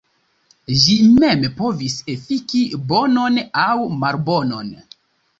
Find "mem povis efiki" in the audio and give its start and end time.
1.17-2.61